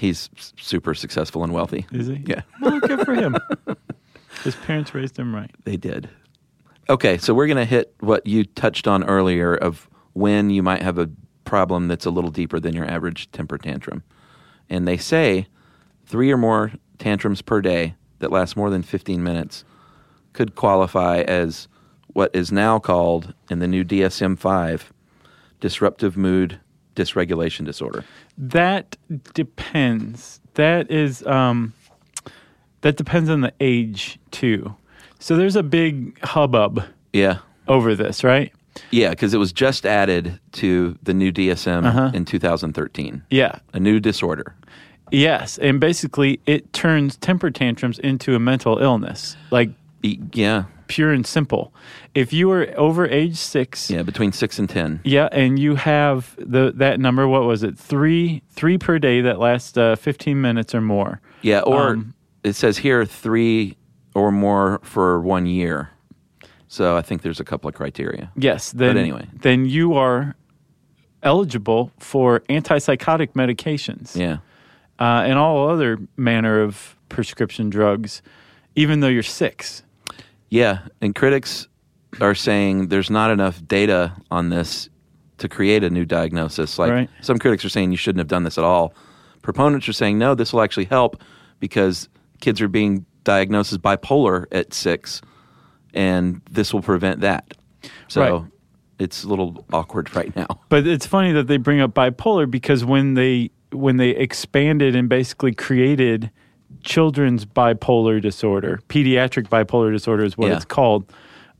[0.00, 1.84] He's super successful and wealthy.
[1.92, 2.24] Is he?
[2.26, 2.40] Yeah.
[2.62, 3.36] Well, good for him.
[4.44, 5.50] His parents raised him right.
[5.64, 6.08] They did.
[6.88, 10.80] Okay, so we're going to hit what you touched on earlier of when you might
[10.80, 11.10] have a
[11.44, 14.02] problem that's a little deeper than your average temper tantrum.
[14.70, 15.48] And they say
[16.06, 19.64] three or more tantrums per day that last more than 15 minutes
[20.32, 21.68] could qualify as
[22.06, 24.92] what is now called in the new DSM 5
[25.60, 26.58] disruptive mood
[27.00, 28.04] dysregulation disorder.
[28.38, 28.96] That
[29.34, 30.40] depends.
[30.54, 31.72] That is um
[32.82, 34.74] that depends on the age too.
[35.18, 36.82] So there's a big hubbub
[37.12, 37.38] Yeah.
[37.68, 38.52] over this, right?
[38.90, 42.10] Yeah, because it was just added to the new DSM Uh-huh.
[42.14, 43.22] in 2013.
[43.30, 43.56] Yeah.
[43.74, 44.54] A new disorder.
[45.10, 49.36] Yes, and basically it turns temper tantrums into a mental illness.
[49.50, 49.70] Like
[50.02, 51.72] Yeah, pure and simple.
[52.14, 55.00] If you are over age 6, yeah, between six and ten.
[55.04, 57.26] Yeah, and you have the that number.
[57.28, 57.78] What was it?
[57.78, 61.20] Three three per day that lasts uh, fifteen minutes or more.
[61.42, 63.76] Yeah, or Um, it says here three
[64.14, 65.90] or more for one year.
[66.66, 68.30] So I think there's a couple of criteria.
[68.36, 68.72] Yes.
[68.72, 69.26] Then, anyway.
[69.42, 70.34] then you are
[71.22, 74.38] eligible for antipsychotic medications Yeah.
[74.98, 78.22] uh, and all other manner of prescription drugs,
[78.76, 79.82] even though you're six.
[80.50, 81.68] Yeah, and critics
[82.20, 84.88] are saying there's not enough data on this
[85.38, 86.78] to create a new diagnosis.
[86.78, 87.10] Like Right.
[87.22, 88.92] some critics are saying you shouldn't have done this at all.
[89.42, 91.22] Proponents are saying no, this will actually help
[91.60, 92.08] because
[92.40, 95.22] kids are being diagnosed as bipolar at six,
[95.94, 97.54] and this will prevent that.
[98.08, 98.42] So Right.
[98.98, 100.60] it's a little awkward right now.
[100.68, 105.08] But it's funny that they bring up bipolar because when they when they expanded and
[105.08, 106.28] basically created
[106.82, 110.56] children's bipolar disorder, pediatric bipolar disorder is what Yeah.
[110.56, 111.04] it's called.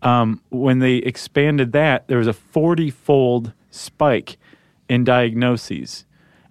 [0.02, 4.38] Um, when they expanded that, there was a forty-fold spike
[4.88, 6.04] in diagnoses,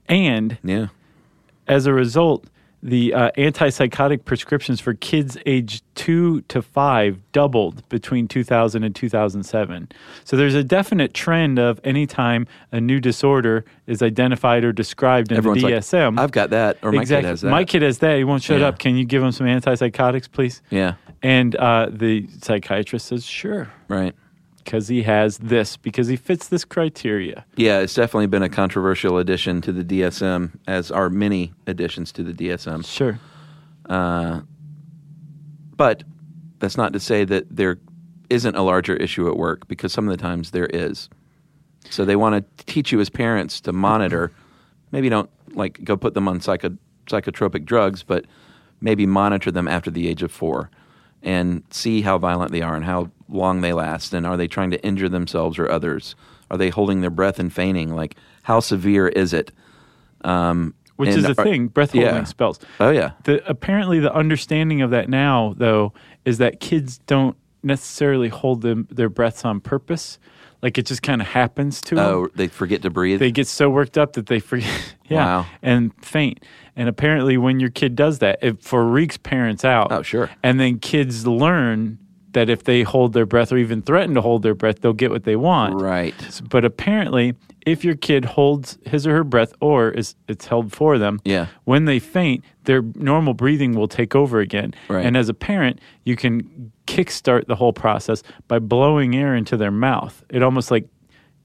[0.07, 0.87] and Yeah.
[1.67, 2.45] as a result,
[2.81, 9.89] the uh, antipsychotic prescriptions for kids aged two to five doubled between 2000 and 2007.
[10.23, 15.37] So there's a definite trend of anytime a new disorder is identified or described in
[15.37, 16.17] Everyone's the like, DSM.
[16.19, 17.23] I've got that, or my exactly.
[17.23, 17.49] kid has that.
[17.49, 18.17] My kid has that.
[18.17, 18.67] He won't shut Yeah.
[18.67, 18.79] up.
[18.79, 20.61] Can you give him some antipsychotics, please?
[20.69, 20.93] Yeah.
[21.21, 24.15] And uh, the psychiatrist says, sure, Right.
[24.69, 27.43] Because he has this, because he fits this criteria.
[27.55, 32.23] Yeah, it's definitely been a controversial addition to the DSM, as are many additions to
[32.23, 32.85] the DSM.
[32.85, 33.19] Sure.
[33.89, 34.41] Uh,
[35.75, 36.03] but
[36.59, 37.79] that's not to say that there
[38.29, 41.09] isn't a larger issue at work because some of the times there is.
[41.89, 44.31] So they want to teach you as parents to monitor.
[44.91, 46.77] Maybe don't like go put them on psycho,
[47.07, 48.25] psychotropic drugs, but
[48.81, 50.69] maybe monitor them after the age of four
[51.23, 54.13] and see how violent they are and how long they last.
[54.13, 56.15] And are they trying to injure themselves or others?
[56.51, 57.95] Are they holding their breath and feigning?
[57.95, 59.51] Like, how severe is it?
[60.23, 62.23] Um, Which is a are- thing, breath holding yeah.
[62.25, 62.59] spells.
[62.79, 63.11] Oh, yeah.
[63.23, 65.93] the apparently the understanding of that now though
[66.25, 70.17] is that kids don't necessarily hold them their breaths on purpose
[70.61, 73.19] like it just kind of happens to them Oh, they forget to breathe.
[73.19, 75.45] they get so worked up that they forget yeah Wow.
[75.61, 76.43] and faint
[76.77, 80.29] and apparently when your kid does that it freaks parents out Oh, sure.
[80.43, 81.97] and then kids learn
[82.33, 85.09] that if they hold their breath or even threaten to hold their breath they'll get
[85.11, 86.13] what they want right.
[86.49, 87.33] but apparently,
[87.65, 91.47] if your kid holds his or her breath or is it's held for them, Yeah.
[91.65, 94.73] when they faint, their normal breathing will take over again.
[94.87, 95.05] Right.
[95.05, 99.71] And as a parent, you can kickstart the whole process by blowing air into their
[99.71, 100.23] mouth.
[100.29, 100.87] It almost like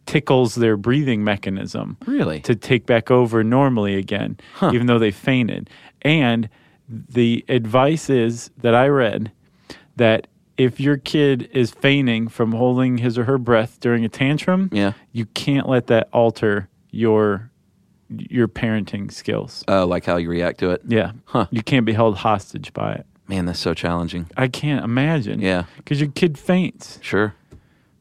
[0.06, 2.40] tickles their breathing mechanism Really?
[2.40, 5.68] to take back over normally again, even though they fainted.
[6.02, 6.48] And
[6.88, 9.32] the advice is that I read
[9.96, 14.68] that if your kid is feigning from holding his or her breath during a tantrum,
[14.72, 14.92] Yeah.
[15.12, 17.50] you can't let that alter your
[18.10, 19.64] your parenting skills.
[19.66, 20.82] Uh, like how you react to it.
[20.86, 21.12] Yeah.
[21.24, 21.46] Huh.
[21.50, 23.06] You can't be held hostage by it.
[23.26, 24.26] Man, that's so challenging.
[24.36, 25.40] I can't imagine.
[25.40, 25.64] Yeah.
[25.78, 26.98] Because your kid faints.
[27.02, 27.34] Sure.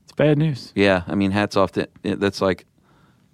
[0.03, 0.71] It's bad news.
[0.75, 1.03] Yeah.
[1.07, 2.65] I mean, hats off to it- that's like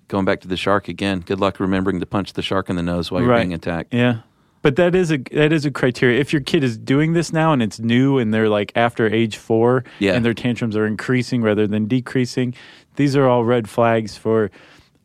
[0.07, 1.19] going back to the shark again.
[1.21, 3.39] Good luck remembering to punch the shark in the nose while you're Right.
[3.39, 3.93] being attacked.
[3.93, 4.19] Yeah.
[4.61, 6.19] But that is a that is a criteria.
[6.19, 9.37] If your kid is doing this now and it's new and they're like after age
[9.37, 10.13] four Yeah.
[10.15, 12.53] and their tantrums are increasing rather than decreasing,
[12.97, 14.51] these are all red flags for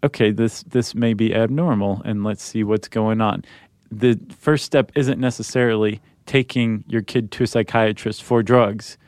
[0.02, 3.44] okay, this this may be abnormal and let's see what's going on.
[3.92, 8.98] The first step isn't necessarily taking your kid to a psychiatrist for drugs.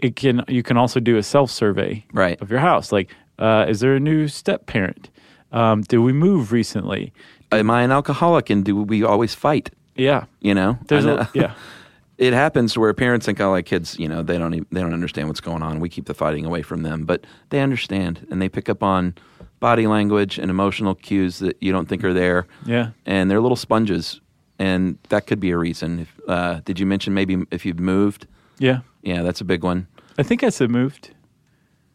[0.00, 2.40] It can you can also do a self survey Right.
[2.42, 2.90] of your house.
[2.90, 5.10] Like, uh, is there a new step parent?
[5.52, 7.12] Um, did we move recently?
[7.52, 9.70] Am I an alcoholic and do we always fight?
[9.94, 10.24] Yeah.
[10.40, 10.78] You know?
[10.88, 11.54] There's I a know- yeah.
[12.18, 14.92] it happens where parents think, "Oh, like kids, you know, they don't even, they don't
[14.94, 15.80] understand what's going on.
[15.80, 19.14] We keep the fighting away from them." But they understand, and they pick up on
[19.60, 22.46] body language and emotional cues that you don't think are there.
[22.66, 22.90] Yeah.
[23.06, 24.20] and they're little sponges,
[24.58, 26.00] and that could be a reason.
[26.00, 28.26] If, uh, did you mention maybe if you've moved?
[28.58, 28.80] Yeah.
[29.02, 29.86] Yeah, that's a big one.
[30.18, 31.10] I think I said moved.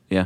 [0.10, 0.26] Yeah,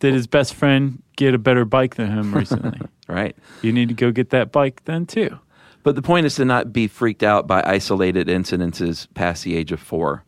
[0.00, 2.80] Did his best friend get a better bike than him recently?
[3.08, 3.34] right.
[3.62, 5.38] you need to go get that bike then too.
[5.84, 9.70] But the point is to not be freaked out by isolated incidences past the age
[9.70, 10.24] of four,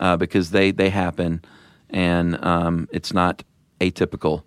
[0.00, 1.42] uh, because they they happen,
[1.90, 3.44] and um, it's not
[3.80, 4.42] atypical.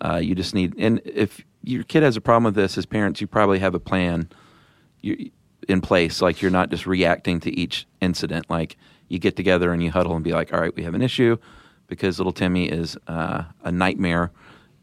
[0.00, 3.20] Uh, you just need, and if your kid has a problem with this, as parents,
[3.20, 4.28] you probably have a plan
[5.00, 5.30] you,
[5.68, 6.22] in place.
[6.22, 8.48] Like you're not just reacting to each incident.
[8.48, 8.76] Like
[9.08, 11.36] you get together and you huddle and be like, "All right, we have an issue
[11.88, 14.30] because little Timmy is uh, a nightmare,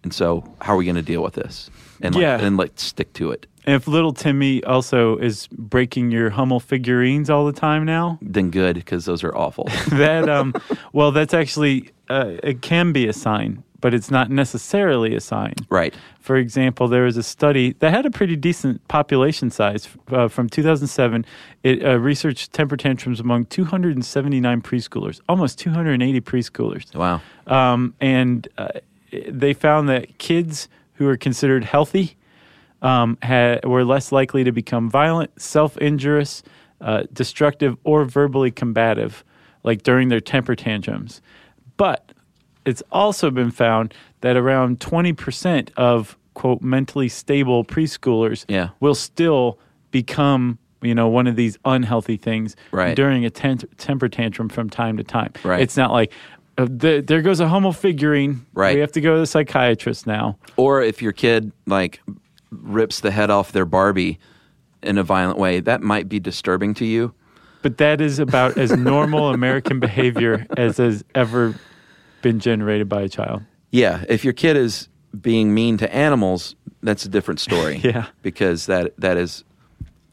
[0.04, 1.70] and so how are we going to deal with this?"
[2.02, 2.40] And like, Yeah.
[2.42, 3.48] and let's stick to it.
[3.66, 8.76] If little Timmy also is breaking your Hummel figurines all the time now, Then good
[8.76, 9.66] because those are awful.
[9.92, 10.54] that um,
[10.92, 15.54] well, that's actually uh, it can be a sign but it's not necessarily a sign.
[15.70, 15.94] Right.
[16.22, 20.48] For example, there was a study that had a pretty decent population size uh, from
[20.48, 21.26] 2007.
[21.64, 26.96] It uh, researched temper tantrums among 279 preschoolers, almost 280 preschoolers.
[26.96, 27.22] Wow.
[27.46, 28.70] Um, and uh,
[29.28, 32.16] they found that kids who are considered healthy
[32.84, 36.44] um, had, were less likely to become violent, self injurious,
[36.82, 39.24] uh, destructive, or verbally combative,
[39.64, 41.22] like during their temper tantrums.
[41.78, 42.12] But
[42.66, 48.70] it's also been found that around 20% of, quote, mentally stable preschoolers Yeah.
[48.80, 49.58] will still
[49.92, 50.60] become.
[50.82, 52.94] You know, one of these unhealthy things Right.
[52.94, 55.32] during a ten- temper tantrum from time to time.
[55.42, 55.62] Right.
[55.62, 56.12] It's not like
[56.58, 58.46] uh, the, there goes a Hummel figurine.
[58.54, 58.76] Right.
[58.76, 60.38] We have to go to the psychiatrist now.
[60.58, 62.02] Or if your kid like
[62.62, 64.20] rips the head off their Barbie
[64.82, 67.14] in a violent way, that might be disturbing to you.
[67.62, 71.56] But that is about as normal American behavior as has ever
[72.22, 73.42] been generated by a child.
[73.72, 74.90] Yeah, if your kid is
[75.20, 77.78] being mean to animals, that's a different story.
[77.84, 78.08] Yeah.
[78.22, 79.44] because that that is,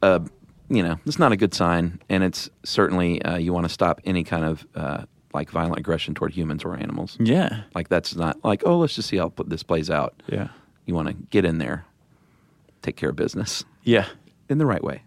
[0.02, 0.20] uh,
[0.68, 4.00] you know, it's not a good sign, and it's certainly uh, you want to stop
[4.04, 7.16] any kind of uh, like violent aggression toward humans or animals.
[7.18, 7.62] Yeah.
[7.74, 10.22] Like that's not like oh, let's just see how this plays out.
[10.28, 10.48] Yeah.
[10.86, 11.84] You want to get in there,
[12.82, 14.06] take care of business Yeah.
[14.48, 15.02] in the right way.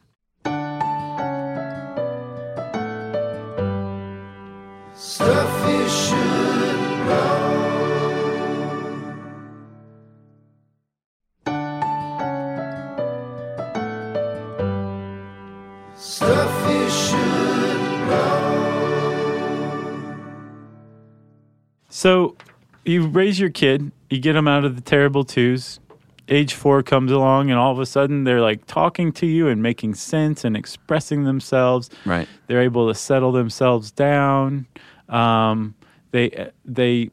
[4.95, 6.17] Stuff you should
[7.07, 7.63] know.
[15.95, 17.17] Stuff you should
[18.07, 18.59] know.
[21.89, 22.35] So
[22.83, 25.79] you raise your kid, you get them out of the terrible twos.
[26.29, 29.61] Age four comes along, and all of a sudden they're like talking to you and
[29.61, 31.89] making sense and expressing themselves.
[32.05, 32.27] Right.
[32.47, 34.67] They're able to settle themselves down.
[35.09, 35.75] Um,
[36.11, 37.09] they they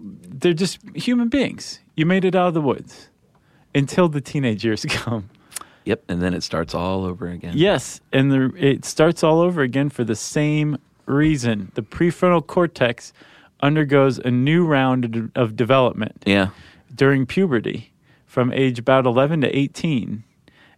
[0.00, 1.80] they're just human beings.
[1.94, 3.08] You made it out of the woods
[3.74, 5.30] until the teenage years come.
[5.84, 7.54] Yep, and then it starts all over again.
[7.56, 11.72] Yes, and the, it starts all over again for the same reason.
[11.74, 13.12] The prefrontal cortex
[13.60, 16.50] undergoes a new round of development Yeah.
[16.94, 17.92] During puberty
[18.26, 20.24] from age about 11 to 18.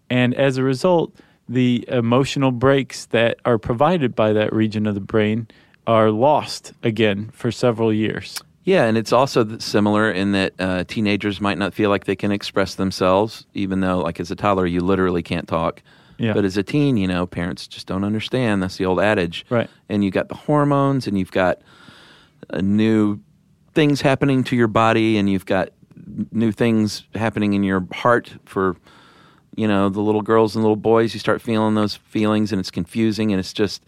[0.09, 1.15] And as a result,
[1.49, 5.49] the emotional brakes that are provided by that region of the brain
[5.87, 8.41] are lost again for several years.
[8.63, 12.31] Yeah, and it's also similar in that uh, teenagers might not feel like they can
[12.31, 15.83] express themselves, even though, like, as a toddler, you literally can't talk.
[16.19, 16.35] Yeah.
[16.35, 18.63] But as a teen, you know, parents just don't understand.
[18.63, 19.47] That's the old adage.
[19.49, 19.71] Right.
[19.89, 21.63] And you've got the hormones, and you've got
[22.51, 23.19] uh, new
[23.73, 25.71] things happening to your body, and you've got
[26.33, 28.77] new things happening in your heart for,
[29.57, 31.15] you know, the little girls and little boys.
[31.15, 33.83] You start feeling those feelings, and it's confusing, and it's just.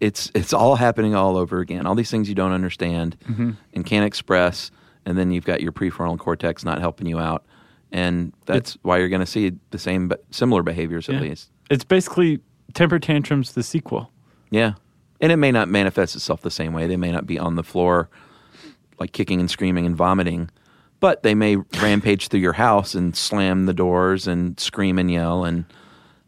[0.00, 1.84] It's it's all happening all over again.
[1.84, 3.50] All these things you don't understand mm-hmm.
[3.74, 4.70] and can't express,
[5.04, 7.44] and then you've got your prefrontal cortex not helping you out,
[7.90, 11.22] and that's why you're going to see the same but similar behaviors at Yeah.
[11.22, 11.50] least.
[11.68, 12.38] It's basically
[12.74, 14.12] temper tantrums, the sequel.
[14.50, 14.74] Yeah.
[15.20, 16.86] And it may not manifest itself the same way.
[16.86, 18.08] They may not be on the floor
[19.00, 20.48] like kicking and screaming and vomiting,
[21.00, 25.44] but they may rampage through your house and slam the doors and scream and yell
[25.44, 25.64] and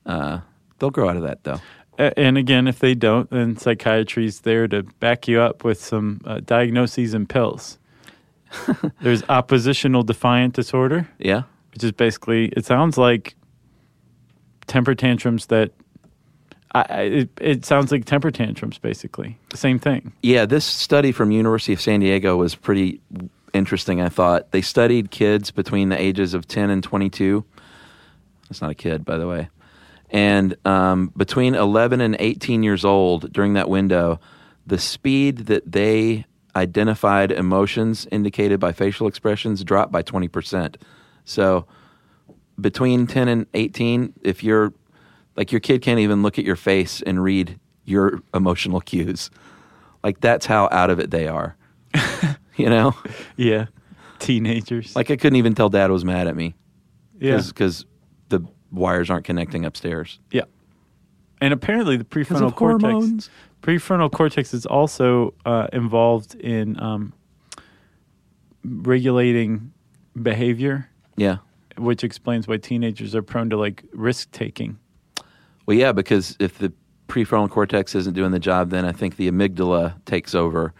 [0.07, 0.41] uh,
[0.79, 1.61] they'll grow out of that though.
[1.99, 6.41] And again, if they don't, then psychiatry's there to back you up with some uh,
[6.41, 7.79] diagnoses and pills.
[9.03, 11.43] There's oppositional defiant disorder, Yeah.
[11.75, 13.35] which is basically, it sounds like
[14.67, 15.73] temper tantrums that,
[16.73, 19.37] I, it, it sounds like temper tantrums, basically.
[19.51, 20.13] The same thing.
[20.23, 23.01] Yeah, this study from University of San Diego was pretty
[23.53, 24.51] interesting, I thought.
[24.53, 27.45] They studied kids between the ages of 10 and 22.
[28.49, 29.49] That's not a kid, by the way.
[30.11, 34.21] And um, between 11 and 18 years old, during that window,
[34.67, 40.77] the speed that they identified emotions indicated by facial expressions dropped by 20%.
[41.25, 41.67] So
[42.61, 44.73] between 10 and 18, if you're
[45.37, 49.31] like your kid can't even look at your face and read your emotional cues.
[50.03, 51.57] Like that's how out of it they are.
[52.65, 52.95] you know?
[53.37, 53.67] Yeah.
[54.19, 54.95] Teenagers.
[54.95, 56.55] Like I couldn't even tell dad was mad at me
[57.19, 57.41] yeah.
[57.47, 57.87] because
[58.29, 60.19] the wires aren't connecting upstairs.
[60.31, 60.43] Yeah.
[61.41, 63.31] And apparently the prefrontal cortex hormones.
[63.63, 67.15] prefrontal cortex is also uh, involved in um,
[68.63, 69.73] regulating
[70.21, 71.39] behavior, Yeah.
[71.79, 74.79] which explains why teenagers are prone to like risk taking.
[75.67, 76.73] Well, yeah, because if the
[77.09, 80.75] prefrontal cortex isn't doing the job, then I think the amygdala takes over,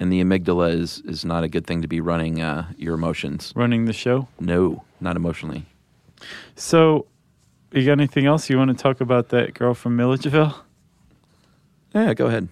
[0.00, 3.52] and the amygdala is is not a good thing to be running uh, your emotions.
[3.54, 4.26] Running the show.
[4.40, 5.66] No, not emotionally.
[6.56, 7.06] So,
[7.72, 10.54] you got anything else you want to talk about that girl from Milledgeville?
[11.94, 12.48] Yeah, go ahead.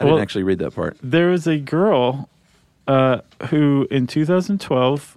[0.00, 0.96] I Well- didn't actually read that part.
[1.02, 2.28] There was a girl
[2.86, 3.20] uh,
[3.50, 5.16] who in 2012,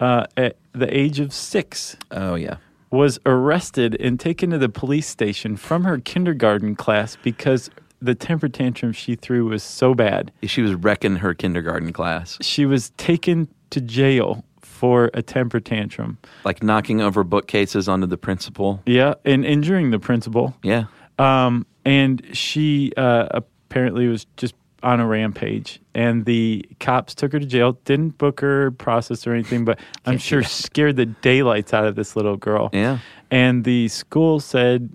[0.00, 2.56] uh, at the age of six, Oh yeah.
[2.90, 7.70] was arrested and taken to the police station from her kindergarten class because
[8.00, 10.30] the temper tantrum she threw was so bad.
[10.42, 16.18] She was wrecking her kindergarten class, She was taken to jail for a temper tantrum.
[16.44, 18.82] like knocking over bookcases onto the principal.
[18.86, 20.54] Yeah, and injuring the principal.
[20.62, 20.84] Yeah.
[21.18, 25.80] Um, and she uh, apparently was just on a rampage.
[25.94, 30.18] And the cops took her to jail, didn't book her, process or anything, but I'm
[30.18, 32.68] sure scared the daylights out of this little girl.
[32.72, 32.98] Yeah.
[33.30, 34.90] And the school said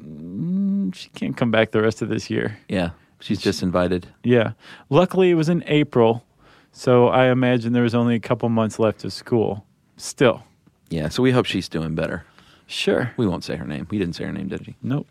[0.96, 2.58] she can't come back the rest of this year.
[2.68, 2.92] Yeah.
[3.20, 4.08] She's just invited.
[4.24, 4.54] Yeah.
[4.90, 6.24] Luckily, it was in April.
[6.72, 9.66] So I imagine there was only a couple months left of school.
[9.98, 10.44] Still.
[10.90, 11.10] Yeah.
[11.10, 12.24] So we hope she's doing better.
[12.68, 13.12] Sure.
[13.18, 13.88] We won't say her name.
[13.90, 14.76] We didn't say her name, did we?
[14.82, 15.08] Nope.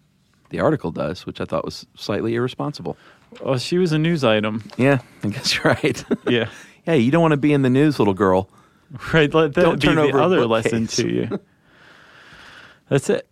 [0.50, 2.96] The article does, which I thought was slightly irresponsible.
[3.42, 4.62] Well, she was a news item.
[4.78, 6.04] Yeah, I guess you're right.
[6.28, 6.48] Yeah.
[6.84, 8.48] hey, you don't want to be in the news, little girl.
[9.12, 9.32] Right.
[9.34, 11.40] Let that Don't be turn the over other lesson to you.
[12.88, 13.28] That's it.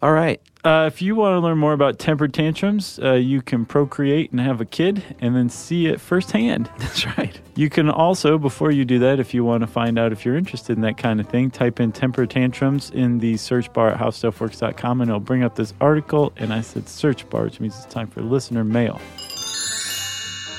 [0.00, 0.40] All right.
[0.62, 4.40] Uh, if you want to learn more about temper tantrums, uh, you can procreate and
[4.40, 6.68] have a kid and then see it firsthand.
[6.78, 7.40] That's right.
[7.56, 10.36] You can also, before you do that, if you want to find out if you're
[10.36, 13.98] interested in that kind of thing, type in temper tantrums in the search bar at
[13.98, 16.30] howstuffworks.com and it'll bring up this article.
[16.36, 19.00] And I said search bar, which means it's time for listener mail.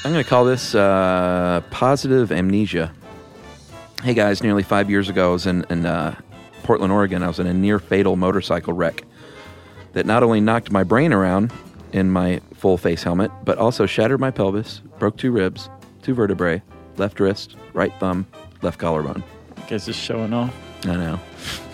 [0.04, 2.92] I'm going to call this uh, positive amnesia.
[4.02, 6.20] Hey guys, nearly five years ago, I was in, in uh,
[6.64, 7.22] Portland, Oregon.
[7.22, 9.04] I was in a near fatal motorcycle wreck
[9.94, 11.52] that not only knocked my brain around
[11.94, 15.70] in my full face helmet, but also shattered my pelvis, broke two ribs,
[16.02, 16.62] two vertebrae,
[16.98, 18.26] left wrist, right thumb,
[18.62, 19.24] left collarbone.
[19.68, 20.54] Guys just showing off.
[20.86, 21.20] I know.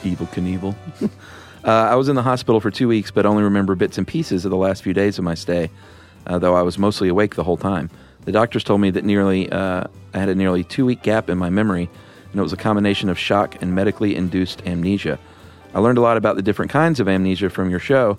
[0.03, 0.75] Evel Knievel.
[1.63, 4.45] uh, I was in the hospital for two weeks, but only remember bits and pieces
[4.45, 5.69] of the last few days of my stay,
[6.25, 7.89] uh, though I was mostly awake the whole time.
[8.25, 11.37] The doctors told me that nearly uh, I had a nearly two week gap in
[11.37, 11.89] my memory,
[12.31, 15.17] and it was a combination of shock and medically induced amnesia.
[15.73, 18.17] I learned a lot about the different kinds of amnesia from your show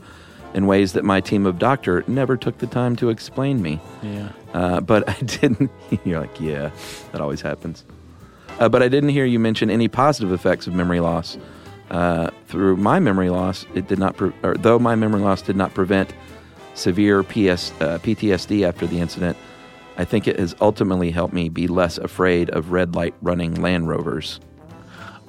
[0.55, 3.81] in ways that my team of doctor never took the time to explain me.
[4.03, 4.31] Yeah.
[4.55, 5.71] Uh, but I didn't.
[6.05, 6.71] You're like, yeah,
[7.13, 7.85] that always happens.
[8.59, 11.39] Uh, but I didn't hear you mention any positive effects of memory loss.
[11.91, 14.17] Uh, through my memory loss, it did not.
[14.17, 16.13] Pre- or though my memory loss did not prevent
[16.75, 19.37] severe PS, uh, PTSD after the incident,
[19.97, 23.89] I think it has ultimately helped me be less afraid of red light running Land
[23.89, 24.39] Rovers.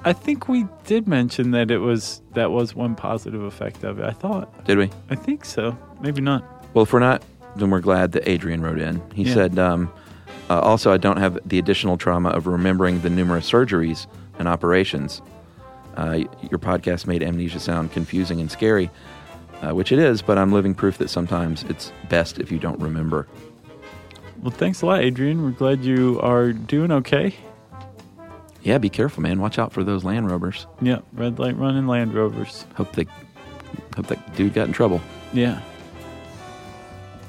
[0.04, 4.04] I think we did mention that it was that was one positive effect of it.
[4.04, 4.64] I thought.
[4.64, 4.90] Did we?
[5.10, 5.76] I think so.
[6.00, 6.42] Maybe not.
[6.74, 7.22] Well, if we're not,
[7.56, 9.02] then we're glad that Adrian wrote in.
[9.14, 9.34] He Yeah.
[9.34, 9.90] said, um,
[10.48, 14.06] uh, also, I don't have the additional trauma of remembering the numerous surgeries
[14.38, 15.20] and operations.
[15.96, 18.88] Uh, your podcast made amnesia sound confusing and scary,
[19.62, 22.80] uh, which it is, but I'm living proof that sometimes it's best if you don't
[22.80, 23.26] remember.
[24.40, 25.42] Well, thanks a lot, Adrian.
[25.42, 27.34] We're glad you are doing okay.
[28.62, 29.40] Yeah, be careful, man.
[29.40, 30.66] Watch out for those Land Rovers.
[30.82, 32.66] Yeah, red light running Land Rovers.
[32.74, 33.06] Hope they,
[33.96, 35.00] hope that dude got in trouble.
[35.32, 35.60] Yeah.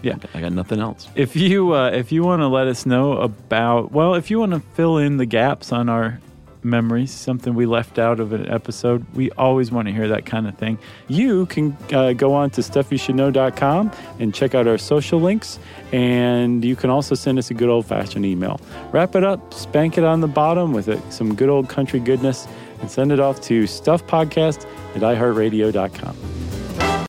[0.01, 0.15] Yeah.
[0.33, 1.07] I got nothing else.
[1.15, 4.53] If you uh, if you want to let us know about well, if you want
[4.53, 6.19] to fill in the gaps on our
[6.63, 10.47] memories, something we left out of an episode, we always want to hear that kind
[10.47, 10.77] of thing.
[11.07, 15.59] You can uh, go on to stuffyoushouldknow.com and check out our social links,
[15.91, 18.59] and you can also send us a good old fashioned email.
[18.91, 22.47] Wrap it up, spank it on the bottom with it, some good old country goodness,
[22.79, 26.60] and send it off to stuffpodcast at iheartradio.com.